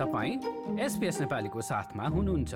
तपाईँ 0.00 0.80
एसपिएस 0.80 1.20
नेपालीको 1.20 1.60
साथमा 1.60 2.04
हुनुहुन्छ। 2.08 2.54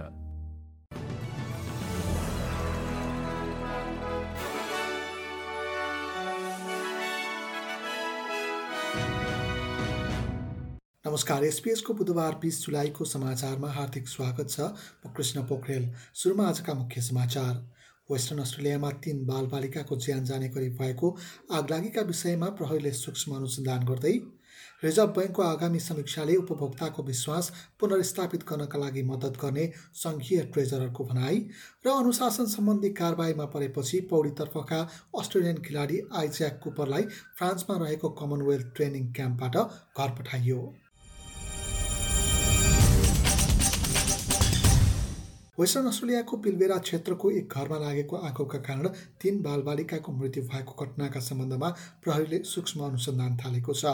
नमस्कार 11.06 11.44
एसपिएसको 11.44 11.94
बुधबार 11.94 12.34
बिस 12.34 12.66
जुलाईको 12.66 13.04
समाचारमा 13.04 13.68
हार्दिक 13.68 14.08
स्वागत 14.08 14.48
छ। 14.50 14.60
म 14.60 15.12
कृष्ण 15.12 15.42
पोखरेल। 15.42 15.92
सुरुमा 16.14 16.48
आजका 16.48 16.74
मुख्य 16.74 17.00
समाचार। 17.00 17.54
वेस्टर्न 18.10 18.40
अस्ट्रेलियामा 18.40 18.90
तीन 19.04 19.24
बालबालिकाको 19.26 19.96
ज्यान 19.96 20.24
जाने 20.24 20.48
गरी 20.48 20.68
भएको 20.80 21.16
आगलागीका 21.52 22.02
विषयमा 22.02 22.48
प्रहरीले 22.56 22.92
सूक्ष्म 22.92 23.36
अनुसन्धान 23.36 23.84
गर्दै 23.84 24.16
रिजर्भ 24.82 25.10
ब्याङ्कको 25.16 25.42
आगामी 25.44 25.80
समीक्षाले 25.80 26.36
उपभोक्ताको 26.36 27.02
विश्वास 27.02 27.50
पुनर्स्थापित 27.80 28.44
गर्नका 28.48 28.78
लागि 28.78 29.02
मद्दत 29.10 29.38
गर्ने 29.42 29.66
सङ्घीय 30.02 30.42
ट्रेजररको 30.52 31.04
भनाई 31.10 31.40
र 31.86 31.94
अनुशासन 31.94 32.52
सम्बन्धी 32.54 32.90
कारवाहीमा 33.00 33.46
परेपछि 33.54 34.00
पौडीतर्फका 34.10 34.80
अस्ट्रेलियन 35.20 35.62
खेलाडी 35.66 36.00
आइज्याक 36.22 36.60
कुपरलाई 36.64 37.10
फ्रान्समा 37.12 37.76
रहेको 37.84 38.14
कमनवेल्थ 38.22 38.72
ट्रेनिङ 38.76 39.12
क्याम्पबाट 39.12 39.56
घर 39.56 40.16
पठाइयो। 40.18 40.60
वेस्टर्न 45.58 45.86
अस्ट्रेलियाको 45.86 46.36
पिलबेरा 46.44 46.76
क्षेत्रको 46.78 47.30
एक 47.30 47.52
घरमा 47.54 47.76
लागेको 47.78 48.16
आगोका 48.18 48.58
कारण 48.58 48.86
तीन 49.22 49.36
बालबालिकाको 49.42 50.12
मृत्यु 50.12 50.42
भएको 50.44 50.72
घटनाका 50.84 51.20
सम्बन्धमा 51.20 51.68
प्रहरीले 52.02 52.38
सूक्ष्म 52.44 52.80
अनुसन्धान 52.84 53.36
थालेको 53.38 53.72
छ। 53.72 53.84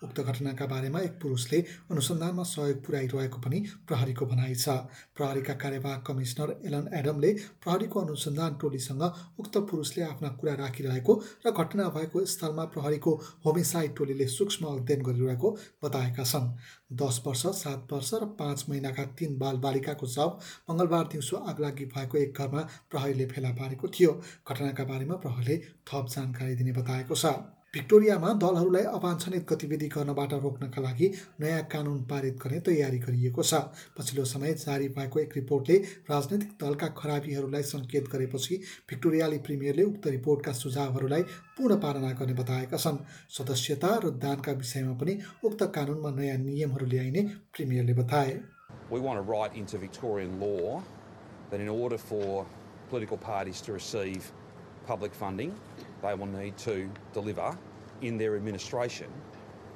उक्त 0.00 0.20
घटनाका 0.22 0.66
बारेमा 0.66 1.00
एक 1.00 1.20
पुरुषले 1.20 1.60
अनुसन्धानमा 1.92 2.42
सहयोग 2.52 2.80
पुर्याइरहेको 2.86 3.38
पनि 3.38 3.60
प्रहरीको 3.84 4.26
भनाइ 4.26 4.54
छ। 4.54 4.68
प्रहरीका 5.12 5.54
कार्यवाहक 5.60 6.04
कमिसनर 6.06 6.54
एलन 6.64 6.88
एडमले 6.98 7.32
प्रहरीको 7.60 8.00
अनुसन्धान 8.00 8.56
टोलीसँग 8.56 9.04
उक्त 9.38 9.58
पुरुषले 9.68 10.02
आफ्ना 10.02 10.28
कुरा 10.40 10.54
राखिरहेको 10.56 11.20
र 11.46 11.52
घटना 11.52 11.88
भएको 11.98 12.24
स्थलमा 12.32 12.64
प्रहरीको 12.72 13.14
होमिसाइड 13.44 13.96
टोलीले 13.96 14.26
सूक्ष्म 14.30 14.72
अध्ययन 14.72 15.02
गरिरहेको 15.02 15.56
बताएका 15.84 16.24
छन्। 16.24 16.48
दस 16.96 17.22
वर्ष 17.26 17.46
सात 17.56 17.92
वर्ष 17.92 18.10
र 18.14 18.32
पाँच 18.40 18.64
महिनाका 18.68 19.04
तीन 19.14 19.38
बालबालिकाको 19.38 20.06
शव 20.08 20.38
मङ्गलबार 20.70 21.08
दिउँसो 21.12 21.36
आगलागी 21.36 21.84
भएको 21.94 22.18
एक 22.18 22.38
घरमा 22.38 22.62
प्रहरीले 22.90 23.26
फेला 23.26 23.50
पारेको 23.52 23.88
थियो। 23.88 24.12
घटनाका 24.48 24.84
बारेमा 24.84 25.16
प्रहरीले 25.22 25.56
थप 25.86 26.06
जानकारी 26.08 26.54
दिने 26.56 26.72
बताएको 26.72 27.14
छ। 27.14 27.34
भिक्टोरियामा 27.74 28.32
दलहरूलाई 28.42 28.82
अवाञ्छनित 28.90 29.46
गतिविधि 29.46 29.88
गर्नबाट 29.88 30.32
रोक्नका 30.34 30.80
लागि 30.82 31.06
नयाँ 31.40 31.62
कानुन 31.70 32.02
पारित 32.02 32.34
गर्ने 32.42 32.60
तयारी 32.60 32.98
गरिएको 32.98 33.42
छ। 33.42 33.54
पछिल्लो 33.94 34.24
समय 34.26 34.54
जारी 34.58 34.88
भएको 34.90 35.20
एक 35.20 35.36
रिपोर्टले 35.36 35.76
राजनैतिक 36.10 36.50
दलका 36.58 36.88
खराबीहरूलाई 36.98 37.62
सङ्केत 37.62 38.10
गरेपछि 38.10 38.56
भिक्टोरियाली 38.90 39.38
प्रिमियरले 39.38 39.82
उक्त 39.86 40.06
रिपोर्टका 40.08 40.52
सुझावहरूलाई 40.52 41.22
पूर्ण 41.54 41.76
पालना 41.78 42.10
गर्ने 42.18 42.34
बताएका 42.34 42.76
छन्। 42.76 42.98
सदस्यता 43.30 43.90
र 44.04 44.10
दानका 44.18 44.52
विषयमा 44.52 44.94
पनि 44.98 45.18
उक्त 45.44 45.62
कानुनमा 45.70 46.10
नयाँ 46.10 46.38
नियमहरू 46.42 46.86
ल्याइने 46.86 47.22
प्रिमियरले 47.54 47.94
बताए। 47.94 48.34
That 51.50 51.60
in 51.60 51.68
order 51.68 51.98
for 51.98 52.46
political 52.88 53.16
parties 53.16 53.60
to 53.62 53.72
receive 53.72 54.32
public 54.86 55.14
funding, 55.14 55.54
they 56.02 56.14
will 56.14 56.26
need 56.26 56.56
to 56.58 56.90
deliver 57.12 57.56
in 58.02 58.16
their 58.16 58.36
administration 58.36 59.08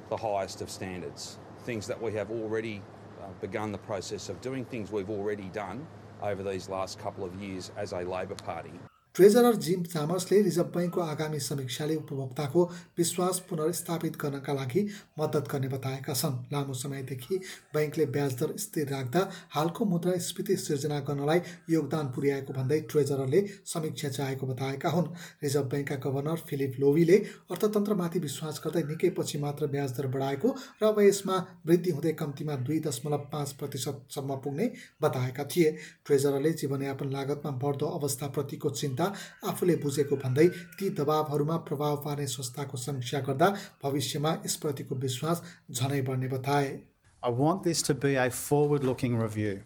the 0.09 0.17
highest 0.17 0.61
of 0.61 0.69
standards. 0.69 1.37
Things 1.63 1.87
that 1.87 2.01
we 2.01 2.11
have 2.13 2.31
already 2.31 2.81
uh, 3.21 3.27
begun 3.41 3.71
the 3.71 3.77
process 3.77 4.29
of 4.29 4.39
doing, 4.41 4.65
things 4.65 4.91
we've 4.91 5.09
already 5.09 5.49
done 5.53 5.85
over 6.21 6.43
these 6.43 6.69
last 6.69 6.99
couple 6.99 7.23
of 7.23 7.33
years 7.35 7.71
as 7.77 7.91
a 7.91 7.99
Labor 7.99 8.35
Party. 8.35 8.71
Treasurer 9.15 9.55
Jim 9.55 9.83
चामर्सले 9.85 10.37
reserve 10.43 10.71
ब्याङ्कको 10.71 11.01
आगामी 11.01 11.37
समीक्षाले 11.39 11.95
उपभोक्ताको 11.95 12.63
विश्वास 12.97 13.37
पुनर्स्थापित 13.49 14.15
गर्नका 14.21 14.53
लागि 14.53 14.81
मद्दत 15.19 15.45
गर्ने 15.51 15.67
बताएका 15.69 16.13
छन्। 16.13 16.35
लामो 16.53 16.73
समयदेखि 16.75 17.35
ब्याङ्कले 17.73 18.05
ब्याज 18.11 18.33
दर 18.41 18.51
स्थिर 18.59 18.89
राख्दा 18.89 19.21
हालको 19.55 19.85
मुद्रास्फीति 19.85 20.55
सिर्जना 20.57 20.99
गर्नलाई 21.07 21.39
योगदान 21.69 22.11
पुर्याएको 22.11 22.53
भन्दै 22.53 22.79
ट्रेजररले 22.91 23.41
समीक्षा 23.65 24.09
चाहेको 24.17 24.47
बताएका 24.47 24.89
हुन्। 24.89 25.07
रिजर्भ 25.43 25.69
ब्याङ्कका 25.71 25.95
गभर्नर 26.03 26.43
फिलिप 26.49 26.75
लोवीले 26.79 27.17
अर्थतन्त्रमाथि 27.51 28.19
विश्वास 28.27 28.61
गर्दै 28.65 28.83
निकै 28.91 29.13
पछि 29.15 29.41
मात्र 29.45 29.71
ब्याज 29.77 29.95
दर 29.95 30.07
बढाएको 30.17 30.53
र 30.83 30.91
अब 30.91 30.99
यसमा 31.01 31.39
वृद्धि 31.65 31.95
हुँदै 31.95 32.13
कम्तीमा 32.19 32.59
दुई 32.67 32.79
दशमलव 32.89 33.23
पाँच 33.31 33.55
प्रतिशतसम्म 33.63 34.39
पुग्ने 34.43 34.69
बताएका 35.01 35.47
थिए। 35.47 35.71
ट्रेजररले 36.05 36.53
जीवनयापन 36.59 37.17
लागतमा 37.17 37.57
बढ्दो 37.63 37.95
अवस्थाप्रतिको 37.95 38.75
चिन्ता 38.75 39.03
आफूले 39.04 39.76
बुझेको 39.84 40.16
भन्दै 40.24 40.46
ती 40.78 40.90
दबावहरूमा 41.00 41.56
प्रभाव 41.70 41.96
पार्ने 42.04 42.26
संस्थाको 42.36 42.76
समीक्षा 42.84 43.20
गर्दा 43.28 43.48
भविष्यमा 43.82 44.32
यसप्रतिको 44.46 44.94
विश्वास 45.06 45.42
झनै 45.72 46.00
बढ्ने 46.08 46.28
बताए 46.36 46.78
I 47.22 47.28
want 47.28 47.64
this 47.64 47.82
to 47.82 47.94
be 47.94 48.14
a 48.14 48.30
forward 48.30 48.82
looking 48.82 49.16
review, 49.18 49.62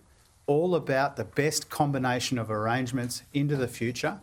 all 0.48 0.74
about 0.74 1.14
the 1.16 1.24
best 1.24 1.70
combination 1.70 2.36
of 2.36 2.50
arrangements 2.50 3.22
into 3.32 3.56
the 3.56 3.68
future. 3.68 4.18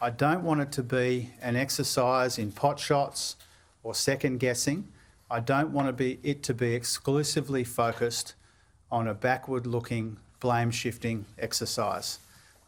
I 0.00 0.10
don't 0.10 0.44
want 0.44 0.60
it 0.60 0.70
to 0.72 0.82
be 0.82 1.30
an 1.40 1.56
exercise 1.56 2.38
in 2.38 2.52
pot 2.52 2.78
shots 2.78 3.36
or 3.82 3.94
second 3.94 4.38
guessing. 4.38 4.88
I 5.30 5.40
don't 5.40 5.72
want 5.72 5.88
to 5.88 5.94
be, 5.94 6.20
it 6.22 6.42
to 6.44 6.54
be 6.54 6.74
exclusively 6.74 7.64
focused 7.64 8.34
on 8.90 9.08
a 9.08 9.14
backward 9.14 9.66
looking 9.66 10.18
blame 10.40 10.70
shifting 10.70 11.24
exercise. 11.38 12.18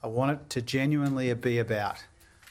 I 0.05 0.07
want 0.07 0.33
it 0.33 0.49
to 0.51 0.61
genuinely 0.61 1.33
be 1.33 1.57
about 1.57 2.05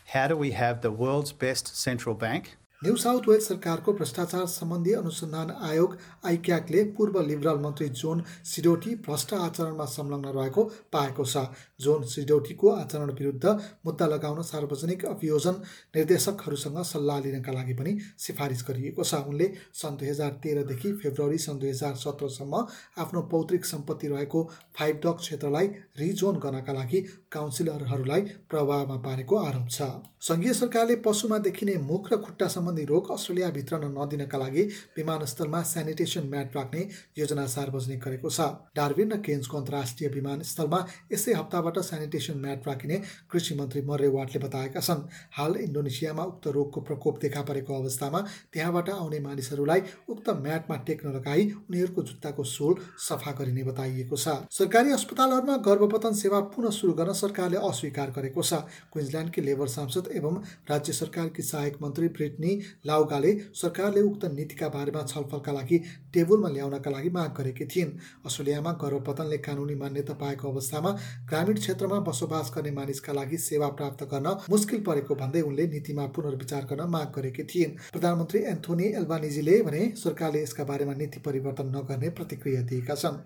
how 0.06 0.26
do 0.26 0.36
we 0.36 0.50
have 0.50 0.80
the 0.80 0.90
world's 0.90 1.30
best 1.30 1.76
central 1.76 2.16
bank 2.16 2.56
New 2.84 2.96
South 2.96 3.28
Wales 3.28 3.46
सरकारको 3.48 3.92
भ्रष्टाचार 3.92 4.44
सम्बन्धी 4.46 4.92
अनुसन्धान 4.92 5.50
आयोग 5.64 5.96
आइक्याकले 6.26 6.82
पूर्व 6.96 7.18
liberal 7.20 7.58
मन्त्री 7.58 7.88
John 7.90 8.22
सिडोटी 8.44 8.94
भ्रष्ट 9.06 9.32
आचरणमा 9.34 9.84
संलग्न 9.88 10.32
रहेको 10.36 10.64
पाएको 10.92 11.24
छ। 11.24 11.44
जोन 11.80 12.02
सिडोटीको 12.04 12.68
आचरण 12.70 13.10
विरुद्ध 13.12 13.54
मुद्दा 13.86 14.06
लगाउन 14.06 14.42
सार्वजनिक 14.42 15.04
अभियोजन 15.06 15.62
निर्देशकहरूसँग 15.96 16.82
सल्लाह 16.84 17.20
लिनका 17.20 17.52
लागि 17.52 17.74
पनि 17.74 17.96
सिफारिस 18.18 18.64
गरिएको 18.68 19.02
छ। 19.02 19.22
उनले 19.24 19.48
सन् 19.80 19.96
दुई 19.96 20.08
हजार 20.08 20.36
तेह्रदेखि 20.44 20.92
फेब्रुअरी 20.98 21.38
सन् 21.38 21.60
दुई 21.60 21.70
हजार 21.70 21.94
सत्रसम्म 22.04 22.64
आफ्नो 23.00 23.22
पौत्रिक 23.32 23.64
सम्पत्ति 23.64 24.08
रहेको 24.08 24.44
फाइभ 24.76 25.00
डक 25.06 25.16
क्षेत्रलाई 25.20 25.72
रिजोन 25.98 26.44
गर्नका 26.44 26.72
लागि 26.72 27.00
काउन्सिलरहरूलाई 27.32 28.20
प्रभावमा 28.50 28.96
पारेको 29.08 29.36
आरोप 29.38 29.66
छ। 29.70 29.90
सङ्घीय 30.24 30.52
सरकारले 30.54 30.96
पशुमा 31.04 31.38
देखिने 31.40 31.76
मुख 31.80 32.12
र 32.12 32.16
खुट्टा 32.18 32.46
सम्बन्धी 32.48 32.72
रोग 32.84 33.10
अस्ट्रेलियाभित्र 33.12 33.76
नदिनका 33.78 34.38
लागि 34.38 34.62
विमानस्थलमा 34.96 35.60
सेनिटेसन 35.64 36.26
म्याट 36.26 36.56
राख्ने 36.56 36.82
योजना 37.18 37.46
सार्वजनिक 37.46 38.00
गरेको 38.00 38.28
छ। 38.28 38.40
डार्बिन 38.74 39.12
र 39.12 39.16
केन्सको 39.20 39.58
अन्तर्राष्ट्रिय 39.58 40.08
विमानस्थलमा 40.10 40.80
यसै 41.12 41.32
हप्ताबाट 41.32 41.78
सेनिटेसन 41.80 42.38
म्याट 42.40 42.66
राखिने 42.66 42.96
कृषि 43.30 43.54
मन्त्री 43.54 43.82
मर्रे 43.82 44.08
वाटले 44.08 44.42
बताएका 44.42 44.80
छन्। 44.80 45.06
हाल 45.32 45.56
इन्डोनेसियामा 45.56 46.24
उक्त 46.24 46.46
रोगको 46.48 46.80
प्रकोप 46.80 47.18
देखा 47.20 47.42
परेको 47.42 47.72
अवस्थामा 47.74 48.20
त्यहाँबाट 48.52 48.88
आउने 48.90 49.20
मानिसहरूलाई 49.20 49.80
उक्त 50.08 50.28
म्याटमा 50.42 50.76
टेक्न 50.86 51.12
लगाई 51.14 51.42
उनीहरूको 51.62 52.02
जुत्ताको 52.02 52.44
सोल 52.44 52.74
सफा 52.98 53.32
गरिने 53.38 53.62
बताइएको 53.64 54.16
छ। 54.16 54.28
सरकारी 54.50 54.92
अस्पतालहरूमा 54.92 55.56
गर्भपतन 55.62 56.12
सेवा 56.14 56.40
पुनः 56.50 56.70
सुरु 56.72 56.92
गर्न 56.94 57.12
सरकारले 57.14 57.56
अस्वीकार 57.64 58.10
गरेको 58.10 58.42
छ। 58.42 58.64
क्विन्सल्यान्डकी 58.92 59.40
लेबर 59.42 59.68
सांसद 59.68 60.08
एवं 60.14 60.40
राज्य 60.70 60.92
सरकारकी 60.94 61.42
सहायक 61.44 61.76
मन्त्री 61.82 62.08
ब्रिटनी 62.08 62.52
लाउगाले 62.86 63.32
सरकारले 63.54 64.00
उक्त 64.02 64.24
नीतिका 64.34 64.68
बारेमा 64.74 65.02
छलफलका 65.10 65.52
लागि 65.52 65.78
टेबलमा 66.14 66.48
ल्याउनका 66.54 66.90
लागि 66.90 67.10
माग 67.16 67.30
गरेकी 67.38 67.64
थिइन् 67.72 67.92
अस्ट्रेलियामा 68.26 68.72
गर्भपतनले 68.82 69.38
कानुनी 69.46 69.74
मान्यता 69.82 70.14
पाएको 70.22 70.50
अवस्थामा 70.50 70.90
ग्रामीण 71.30 71.56
क्षेत्रमा 71.56 71.98
बसोबास 72.08 72.52
गर्ने 72.56 72.70
मानिसका 72.78 73.12
लागि 73.12 73.38
सेवा 73.40 73.68
प्राप्त 73.78 74.04
गर्न 74.12 74.28
मुस्किल 74.50 74.80
परेको 74.88 75.14
भन्दै 75.22 75.42
उनले 75.50 75.66
नीतिमा 75.74 76.06
पुनर्विचार 76.16 76.64
गर्न 76.70 76.88
माग 76.94 77.08
गरेकी 77.16 77.44
थिइन् 77.52 77.76
प्रधानमन्त्री 77.90 78.40
एन्थोनी 78.52 78.86
एल्बानिजीले 79.00 79.60
भने 79.68 79.82
सरकारले 80.04 80.42
यसका 80.42 80.64
बारेमा 80.70 80.94
नीति 81.02 81.20
परिवर्तन 81.26 81.76
नगर्ने 81.76 82.10
प्रतिक्रिया 82.18 82.62
दिएका 82.70 82.94
छन् 83.02 83.22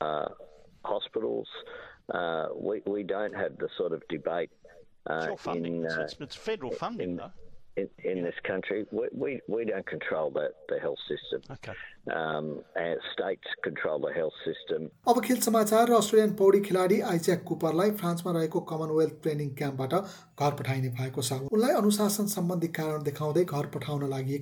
uh. 0.00 0.28
Uh, 2.08 2.46
we, 2.56 2.80
we 2.86 3.02
don't 3.02 3.34
have 3.34 3.58
the 3.58 3.68
sort 3.76 3.92
of 3.92 4.00
debate 4.08 4.50
uh, 5.08 5.28
It's 5.32 5.42
funding. 5.42 5.84
in, 5.84 5.86
uh, 5.90 6.02
it's, 6.02 6.16
it's 6.20 6.36
federal 6.36 6.70
funding, 6.72 7.10
in, 7.10 7.16
though. 7.16 7.32
in, 7.76 7.88
in 8.04 8.22
this 8.22 8.34
country, 8.44 8.86
we, 8.90 9.08
we, 9.12 9.40
we 9.48 9.64
don't 9.64 9.86
control 9.86 10.30
the, 10.30 10.50
the 10.68 10.78
health 10.80 10.98
system. 11.08 11.42
Okay. 11.50 11.72
Um. 12.10 12.46
अब 15.08 15.20
खेल 15.24 15.38
समाचार 15.40 15.88
र 15.88 15.92
Australian 15.94 16.32
पौडी 16.38 16.60
खेलाडी 16.60 17.00
Isaac 17.02 17.42
कुपरलाई 17.48 17.90
फ्रान्समा 18.00 18.32
रहेको 18.32 18.60
Commonwealth 18.70 19.14
training 19.22 19.48
क्याम्पबाट 19.58 19.92
घर 20.38 20.52
पठाइने 20.58 20.88
भएको 20.98 21.22
छ। 21.22 21.32
उनलाई 21.52 21.74
अनुशासन 21.74 22.26
सम्बन्धी 22.26 22.68
कारण 22.78 23.02
देखाउँदै 23.02 23.44
घर 23.44 23.66
पठाउन 23.74 24.02
लागि 24.10 24.38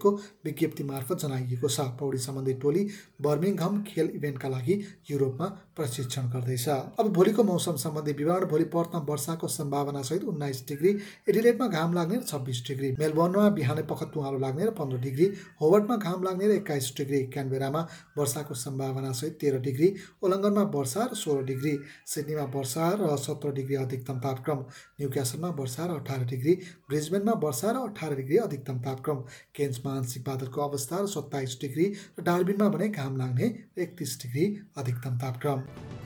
विज्ञप्ति 0.46 0.84
मार्फत 0.84 1.18
जनाइएको 1.24 1.68
छ। 1.68 1.80
पौडी 2.00 2.18
सम्बन्धी 2.18 2.54
टोली 2.62 2.82
बर्मिङहम 3.22 3.82
खेल 3.88 4.10
इभेन्टका 4.14 4.48
लागि 4.48 4.74
युरोपमा 5.10 5.46
प्रशिक्षण 5.76 6.28
गर्दैछ। 6.34 6.68
अब 7.00 7.12
भोलिको 7.12 7.42
मौसम 7.44 7.76
सम्बन्धी 7.84 8.12
विवरण 8.20 8.44
भोलि 8.52 8.66
पर्थमा 8.76 9.00
वर्षाको 9.08 9.48
सम्भावना 9.48 10.02
सहित 10.02 10.24
उन्नाइस 10.26 10.64
डिग्री 10.68 10.92
एडिलेटमा 11.28 11.66
घाम 11.68 11.94
लाग्ने 11.94 12.16
र 12.16 12.22
छब्बिस 12.24 12.62
डिग्री 12.68 12.92
मेलबर्नमा 13.00 13.48
बिहानै 13.58 13.84
पख 13.90 14.02
तुवालो 14.14 14.38
लाग्ने 14.38 14.64
र 14.66 14.76
पन्ध्र 14.78 14.98
डिग्री 15.08 15.26
होवर्टमा 15.62 15.96
घाम 15.98 16.22
लाग्ने 16.24 16.46
र 16.46 16.60
एक्काइस 16.60 16.92
डिग्री 16.98 17.20
क्यानबेरामा 17.56 17.80
वर्षाको 18.18 18.54
सम्भावना 18.56 19.12
सहित 19.12 19.38
तेह्र 19.40 19.58
डिग्री 19.60 19.88
ओलङ्गनमा 20.22 20.62
वर्षा 20.70 21.04
र 21.04 21.14
सोह्र 21.16 21.44
डिग्री 21.44 21.74
सिडनीमा 22.06 22.44
वर्षा 22.54 22.88
र 23.00 23.16
सत्र 23.18 23.52
डिग्री 23.52 23.76
अधिकतम 23.76 24.18
तापक्रम 24.20 24.60
न्युक्यासलमा 25.00 25.48
वर्षा 25.60 25.86
र 25.86 25.96
अठार 25.96 26.24
डिग्री 26.26 26.54
ब्रिजबेनमा 26.88 27.34
वर्षा 27.44 27.70
र 27.70 27.84
अठार 27.88 28.14
डिग्री 28.16 28.36
अधिकतम 28.38 28.78
तापक्रम 28.80 29.22
केन्समा 29.56 29.92
आंशिक 29.94 30.22
बादलको 30.26 30.60
अवस्था 30.62 31.00
र 31.00 31.06
सत्ताइस 31.08 31.58
डिग्री 31.60 31.86
र 32.18 32.22
डार्बिनमा 32.22 32.68
भने 32.68 32.88
घाम 32.90 33.16
लाग्ने 33.16 33.54
एकतिस 33.78 34.18
डिग्री 34.22 34.46
अधिकतम 34.76 35.18
तापक्रम। 35.18 36.05